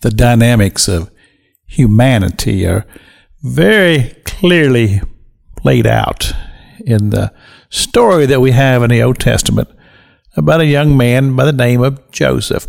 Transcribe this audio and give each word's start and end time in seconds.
the 0.00 0.10
dynamics 0.10 0.88
of 0.88 1.10
humanity 1.66 2.66
are 2.66 2.86
very 3.42 4.14
clearly 4.24 5.00
laid 5.62 5.86
out 5.86 6.32
in 6.80 7.10
the 7.10 7.32
story 7.68 8.26
that 8.26 8.40
we 8.40 8.50
have 8.52 8.82
in 8.82 8.90
the 8.90 9.02
Old 9.02 9.18
Testament 9.18 9.68
about 10.36 10.60
a 10.60 10.66
young 10.66 10.96
man 10.96 11.36
by 11.36 11.44
the 11.44 11.52
name 11.52 11.82
of 11.82 12.10
Joseph. 12.10 12.66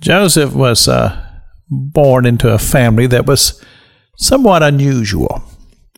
Joseph 0.00 0.54
was 0.54 0.88
uh, 0.88 1.40
born 1.68 2.26
into 2.26 2.52
a 2.52 2.58
family 2.58 3.06
that 3.06 3.26
was 3.26 3.62
somewhat 4.16 4.62
unusual 4.62 5.42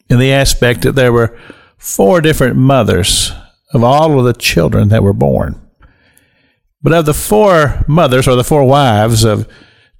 in 0.08 0.18
the 0.18 0.32
aspect 0.32 0.82
that 0.82 0.94
there 0.94 1.12
were 1.12 1.38
four 1.76 2.20
different 2.20 2.56
mothers 2.56 3.32
of 3.72 3.84
all 3.84 4.18
of 4.18 4.24
the 4.24 4.32
children 4.32 4.88
that 4.88 5.02
were 5.02 5.12
born. 5.12 5.60
But 6.82 6.92
of 6.92 7.06
the 7.06 7.14
four 7.14 7.84
mothers, 7.88 8.28
or 8.28 8.36
the 8.36 8.44
four 8.44 8.64
wives 8.64 9.24
of 9.24 9.48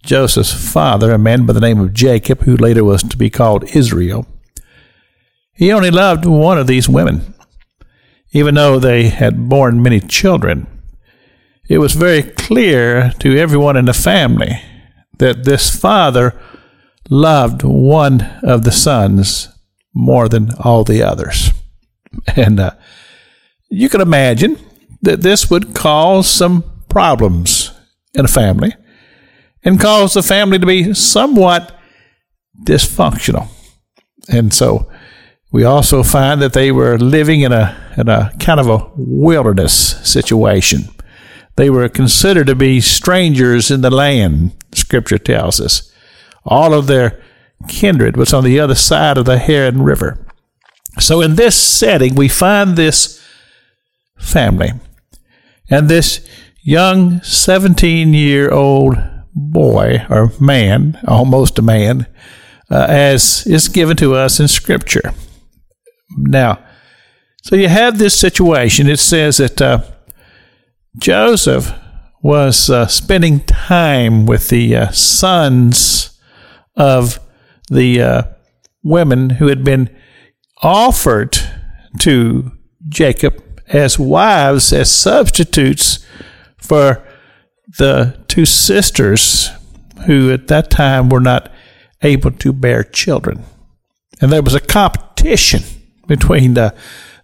Joseph's 0.09 0.54
father, 0.54 1.12
a 1.12 1.18
man 1.18 1.45
by 1.45 1.52
the 1.52 1.61
name 1.61 1.79
of 1.80 1.93
Jacob, 1.93 2.40
who 2.44 2.57
later 2.57 2.82
was 2.82 3.03
to 3.03 3.16
be 3.18 3.29
called 3.29 3.76
Israel, 3.76 4.26
he 5.53 5.71
only 5.71 5.90
loved 5.90 6.25
one 6.25 6.57
of 6.57 6.66
these 6.66 6.89
women, 6.89 7.35
even 8.32 8.54
though 8.54 8.79
they 8.79 9.11
had 9.11 9.50
borne 9.50 9.82
many 9.82 10.00
children. 10.00 10.66
It 11.68 11.76
was 11.76 11.93
very 11.93 12.22
clear 12.22 13.13
to 13.18 13.36
everyone 13.36 13.76
in 13.76 13.85
the 13.85 13.93
family 13.93 14.63
that 15.18 15.44
this 15.44 15.79
father 15.79 16.35
loved 17.11 17.63
one 17.63 18.22
of 18.43 18.64
the 18.64 18.72
sons 18.72 19.50
more 19.94 20.27
than 20.27 20.52
all 20.58 20.85
the 20.85 21.02
others. 21.02 21.50
And 22.35 22.58
uh, 22.58 22.71
you 23.68 23.90
can 23.90 24.00
imagine 24.00 24.57
that 25.02 25.21
this 25.21 25.50
would 25.50 25.75
cause 25.75 26.27
some 26.27 26.64
problems 26.88 27.71
in 28.14 28.25
a 28.25 28.29
family 28.29 28.72
and 29.68 29.79
cause 29.79 30.14
the 30.14 30.22
family 30.22 30.58
to 30.58 30.64
be 30.64 30.95
somewhat 30.95 31.79
dysfunctional. 32.64 33.48
And 34.27 34.52
so 34.55 34.91
we 35.52 35.62
also 35.62 36.02
find 36.02 36.41
that 36.41 36.55
they 36.55 36.72
were 36.72 36.97
living 36.97 37.42
in 37.42 37.52
a, 37.52 37.77
in 37.98 38.08
a 38.08 38.33
kind 38.41 38.61
of 38.61 38.69
a 38.70 38.91
wilderness 38.96 39.74
situation. 40.08 40.84
They 41.56 41.69
were 41.69 41.91
considered 41.91 42.46
to 42.46 42.55
be 42.55 42.80
strangers 42.80 43.70
in 43.70 43.83
the 43.83 43.91
land, 43.91 44.52
Scripture 44.72 45.19
tells 45.19 45.61
us. 45.61 45.92
All 46.46 46.72
of 46.72 46.86
their 46.86 47.22
kindred 47.69 48.16
was 48.16 48.33
on 48.33 48.44
the 48.44 48.58
other 48.58 48.74
side 48.74 49.19
of 49.19 49.27
the 49.27 49.36
Jordan 49.36 49.83
River. 49.83 50.27
So 50.98 51.20
in 51.20 51.34
this 51.34 51.62
setting, 51.62 52.14
we 52.14 52.28
find 52.28 52.74
this 52.74 53.22
family. 54.16 54.70
And 55.69 55.91
this 55.91 56.27
young 56.62 57.20
17 57.20 58.14
year 58.14 58.50
old 58.50 58.96
boy 59.39 60.05
or 60.11 60.33
man, 60.41 60.98
almost 61.06 61.58
a 61.58 61.62
man, 61.62 62.06
uh, 62.70 62.86
as 62.89 63.47
is 63.47 63.69
given 63.69 63.97
to 63.97 64.14
us 64.14 64.41
in 64.41 64.48
Scripture. 64.48 65.14
Now, 66.17 66.64
so 67.42 67.56
you 67.56 67.69
have 67.69 67.98
this 67.98 68.19
situation. 68.19 68.89
It 68.89 68.98
says 68.98 69.39
that 69.39 69.62
uh, 69.62 69.83
Joseph 70.98 71.72
was 72.22 72.69
uh, 72.69 72.86
spending 72.89 73.41
time 73.41 74.27
with 74.27 74.48
the 74.48 74.75
uh, 74.75 74.91
sons 74.91 76.19
of 76.77 77.20
the 77.70 78.02
uh, 78.02 78.23
women 78.83 79.30
who 79.30 79.47
had 79.47 79.62
been 79.62 79.95
offered 80.62 81.39
to 82.00 82.50
Jacob 82.89 83.42
as 83.69 83.98
wives, 83.98 84.73
as 84.73 84.91
substitutes 84.91 86.05
for 86.56 87.05
the 87.78 88.17
two 88.28 88.44
sisters 88.44 89.50
who 90.06 90.30
at 90.30 90.48
that 90.48 90.70
time 90.70 91.08
were 91.08 91.20
not 91.20 91.50
able 92.02 92.30
to 92.30 92.52
bear 92.52 92.84
children. 92.84 93.44
And 94.20 94.32
there 94.32 94.42
was 94.42 94.54
a 94.54 94.60
competition 94.60 95.62
between 96.06 96.54
the, 96.54 96.74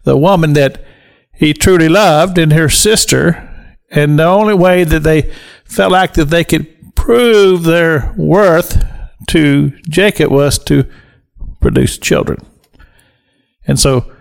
the 0.02 0.16
woman 0.16 0.54
that 0.54 0.84
he 1.32 1.52
truly 1.52 1.88
loved 1.88 2.38
and 2.38 2.52
her 2.52 2.68
sister. 2.68 3.50
And 3.90 4.18
the 4.18 4.24
only 4.24 4.54
way 4.54 4.84
that 4.84 5.02
they 5.02 5.32
felt 5.64 5.92
like 5.92 6.14
that 6.14 6.26
they 6.26 6.44
could 6.44 6.94
prove 6.94 7.64
their 7.64 8.12
worth 8.16 8.84
to 9.28 9.70
Jacob 9.88 10.30
was 10.30 10.58
to 10.58 10.84
produce 11.60 11.98
children. 11.98 12.44
And 13.66 13.78
so 13.78 14.12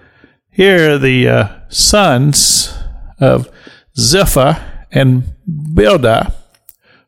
here 0.50 0.98
the 0.98 1.28
uh, 1.28 1.60
sons 1.70 2.74
of 3.20 3.50
Zilpah 3.98 4.86
and 4.92 5.24
Bilhah 5.50 6.34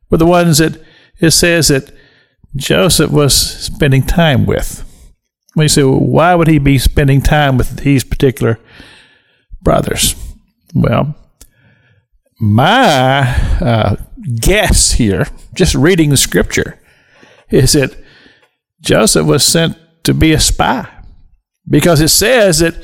were 0.09 0.17
the 0.17 0.25
ones 0.25 0.59
that 0.59 0.81
it 1.19 1.31
says 1.31 1.69
that 1.69 1.91
Joseph 2.55 3.11
was 3.11 3.35
spending 3.35 4.03
time 4.03 4.45
with. 4.45 4.83
We 5.55 5.67
say, 5.67 5.83
well, 5.83 5.99
why 5.99 6.35
would 6.35 6.47
he 6.47 6.59
be 6.59 6.77
spending 6.77 7.21
time 7.21 7.57
with 7.57 7.77
these 7.77 8.03
particular 8.03 8.59
brothers? 9.61 10.15
Well, 10.73 11.15
my 12.39 13.21
uh, 13.61 13.95
guess 14.39 14.91
here, 14.93 15.27
just 15.53 15.75
reading 15.75 16.09
the 16.09 16.17
scripture, 16.17 16.79
is 17.49 17.73
that 17.73 17.97
Joseph 18.81 19.25
was 19.25 19.45
sent 19.45 19.77
to 20.03 20.13
be 20.13 20.33
a 20.33 20.39
spy 20.39 20.87
because 21.67 22.01
it 22.01 22.09
says 22.09 22.59
that 22.59 22.75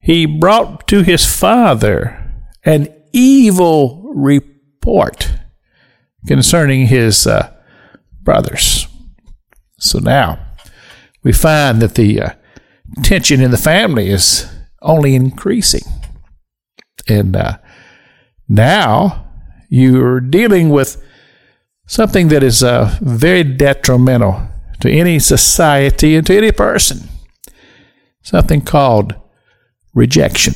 he 0.00 0.24
brought 0.24 0.88
to 0.88 1.02
his 1.02 1.24
father 1.24 2.32
an 2.64 2.88
evil 3.12 4.10
report 4.14 5.29
concerning 6.26 6.86
his 6.86 7.26
uh, 7.26 7.52
brothers. 8.22 8.86
So 9.78 9.98
now 9.98 10.38
we 11.22 11.32
find 11.32 11.80
that 11.82 11.94
the 11.94 12.20
uh, 12.20 12.30
tension 13.02 13.40
in 13.40 13.50
the 13.50 13.56
family 13.56 14.10
is 14.10 14.46
only 14.82 15.14
increasing. 15.14 15.82
And 17.08 17.36
uh, 17.36 17.58
now 18.48 19.26
you're 19.68 20.20
dealing 20.20 20.70
with 20.70 21.02
something 21.86 22.28
that 22.28 22.42
is 22.42 22.62
uh, 22.62 22.96
very 23.00 23.42
detrimental 23.42 24.48
to 24.80 24.90
any 24.90 25.18
society 25.18 26.16
and 26.16 26.26
to 26.26 26.36
any 26.36 26.52
person. 26.52 27.08
Something 28.22 28.60
called 28.60 29.14
rejection. 29.94 30.54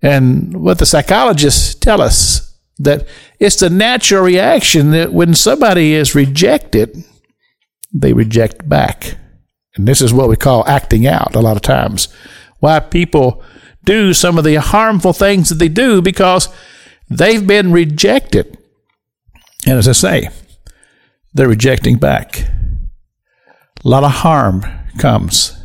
And 0.00 0.62
what 0.62 0.78
the 0.78 0.86
psychologists 0.86 1.74
tell 1.74 2.00
us 2.00 2.47
that 2.78 3.06
it's 3.38 3.56
the 3.56 3.70
natural 3.70 4.22
reaction 4.22 4.90
that 4.90 5.12
when 5.12 5.34
somebody 5.34 5.94
is 5.94 6.14
rejected, 6.14 7.04
they 7.92 8.12
reject 8.12 8.68
back. 8.68 9.16
And 9.76 9.86
this 9.86 10.00
is 10.00 10.12
what 10.12 10.28
we 10.28 10.36
call 10.36 10.66
acting 10.68 11.06
out 11.06 11.34
a 11.34 11.40
lot 11.40 11.56
of 11.56 11.62
times. 11.62 12.08
Why 12.60 12.80
people 12.80 13.42
do 13.84 14.12
some 14.12 14.38
of 14.38 14.44
the 14.44 14.56
harmful 14.56 15.12
things 15.12 15.48
that 15.48 15.56
they 15.56 15.68
do 15.68 16.02
because 16.02 16.48
they've 17.08 17.46
been 17.46 17.72
rejected. 17.72 18.58
And 19.66 19.78
as 19.78 19.88
I 19.88 19.92
say, 19.92 20.28
they're 21.32 21.48
rejecting 21.48 21.98
back. 21.98 22.40
A 23.84 23.88
lot 23.88 24.04
of 24.04 24.10
harm 24.10 24.64
comes 24.98 25.56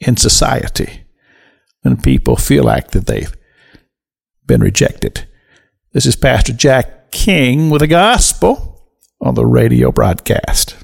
in 0.00 0.16
society 0.16 1.04
when 1.82 2.00
people 2.00 2.36
feel 2.36 2.64
like 2.64 2.90
that 2.92 3.06
they've 3.06 3.32
been 4.46 4.62
rejected. 4.62 5.26
This 5.92 6.06
is 6.06 6.14
Pastor 6.14 6.52
Jack 6.52 7.10
King 7.10 7.68
with 7.68 7.82
a 7.82 7.88
gospel 7.88 8.80
on 9.20 9.34
the 9.34 9.44
radio 9.44 9.90
broadcast. 9.90 10.76